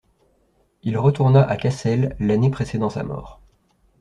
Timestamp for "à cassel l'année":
1.47-2.49